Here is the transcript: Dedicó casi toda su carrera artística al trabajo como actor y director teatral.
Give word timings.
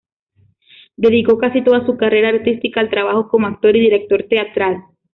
Dedicó 0.97 1.37
casi 1.37 1.63
toda 1.63 1.85
su 1.85 1.95
carrera 1.95 2.29
artística 2.29 2.79
al 2.79 2.89
trabajo 2.89 3.29
como 3.29 3.45
actor 3.45 3.75
y 3.77 3.81
director 3.81 4.23
teatral. 4.27 4.77